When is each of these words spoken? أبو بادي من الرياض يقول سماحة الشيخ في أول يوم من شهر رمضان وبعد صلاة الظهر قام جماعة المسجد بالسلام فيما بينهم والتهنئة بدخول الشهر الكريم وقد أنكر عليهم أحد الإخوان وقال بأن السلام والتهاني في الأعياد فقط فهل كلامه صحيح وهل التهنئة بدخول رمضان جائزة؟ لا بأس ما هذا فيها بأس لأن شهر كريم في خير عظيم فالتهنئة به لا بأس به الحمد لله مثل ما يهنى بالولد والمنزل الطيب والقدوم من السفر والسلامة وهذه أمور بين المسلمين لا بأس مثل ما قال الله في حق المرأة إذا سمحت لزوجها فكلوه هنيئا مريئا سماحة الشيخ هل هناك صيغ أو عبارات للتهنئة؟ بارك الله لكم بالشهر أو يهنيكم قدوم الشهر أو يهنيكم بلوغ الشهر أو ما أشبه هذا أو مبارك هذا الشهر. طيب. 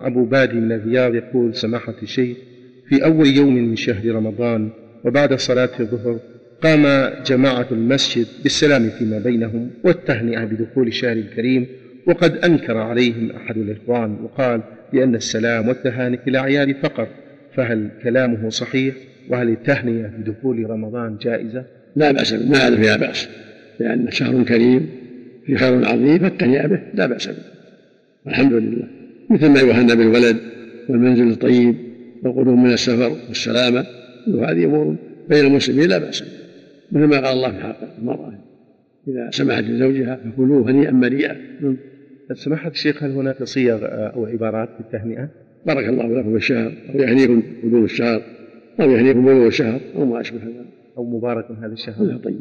أبو 0.00 0.24
بادي 0.24 0.54
من 0.54 0.72
الرياض 0.72 1.14
يقول 1.14 1.54
سماحة 1.54 1.94
الشيخ 2.02 2.36
في 2.88 3.04
أول 3.04 3.26
يوم 3.26 3.54
من 3.54 3.76
شهر 3.76 4.14
رمضان 4.14 4.70
وبعد 5.04 5.34
صلاة 5.34 5.70
الظهر 5.80 6.18
قام 6.62 7.12
جماعة 7.26 7.66
المسجد 7.72 8.26
بالسلام 8.42 8.90
فيما 8.90 9.18
بينهم 9.18 9.70
والتهنئة 9.84 10.44
بدخول 10.44 10.86
الشهر 10.86 11.12
الكريم 11.12 11.66
وقد 12.06 12.36
أنكر 12.36 12.76
عليهم 12.76 13.30
أحد 13.30 13.56
الإخوان 13.56 14.16
وقال 14.22 14.60
بأن 14.92 15.14
السلام 15.14 15.68
والتهاني 15.68 16.18
في 16.18 16.30
الأعياد 16.30 16.76
فقط 16.82 17.08
فهل 17.54 17.88
كلامه 18.02 18.50
صحيح 18.50 18.94
وهل 19.28 19.48
التهنئة 19.48 20.06
بدخول 20.06 20.70
رمضان 20.70 21.16
جائزة؟ 21.22 21.64
لا 21.96 22.12
بأس 22.12 22.32
ما 22.32 22.66
هذا 22.66 22.76
فيها 22.76 22.96
بأس 22.96 23.28
لأن 23.80 24.10
شهر 24.10 24.42
كريم 24.42 24.88
في 25.46 25.56
خير 25.56 25.88
عظيم 25.88 26.18
فالتهنئة 26.18 26.66
به 26.66 26.80
لا 26.94 27.06
بأس 27.06 27.26
به 27.28 27.42
الحمد 28.26 28.52
لله 28.52 28.97
مثل 29.30 29.48
ما 29.48 29.60
يهنى 29.60 29.96
بالولد 29.96 30.36
والمنزل 30.88 31.30
الطيب 31.30 31.74
والقدوم 32.22 32.64
من 32.64 32.72
السفر 32.72 33.16
والسلامة 33.28 33.86
وهذه 34.28 34.64
أمور 34.64 34.96
بين 35.28 35.46
المسلمين 35.46 35.88
لا 35.88 35.98
بأس 35.98 36.24
مثل 36.92 37.04
ما 37.04 37.16
قال 37.16 37.36
الله 37.36 37.50
في 37.52 37.60
حق 37.60 37.98
المرأة 37.98 38.32
إذا 39.08 39.30
سمحت 39.30 39.64
لزوجها 39.64 40.16
فكلوه 40.16 40.70
هنيئا 40.70 40.90
مريئا 40.90 41.36
سماحة 42.32 42.70
الشيخ 42.70 43.02
هل 43.02 43.10
هناك 43.10 43.42
صيغ 43.42 43.78
أو 43.82 44.26
عبارات 44.26 44.68
للتهنئة؟ 44.80 45.28
بارك 45.66 45.88
الله 45.88 46.18
لكم 46.20 46.32
بالشهر 46.32 46.72
أو 46.94 47.00
يهنيكم 47.00 47.42
قدوم 47.64 47.84
الشهر 47.84 48.22
أو 48.80 48.90
يهنيكم 48.90 49.24
بلوغ 49.24 49.46
الشهر 49.46 49.80
أو 49.96 50.04
ما 50.04 50.20
أشبه 50.20 50.38
هذا 50.38 50.64
أو 50.98 51.04
مبارك 51.04 51.50
هذا 51.50 51.72
الشهر. 51.72 52.16
طيب. 52.24 52.40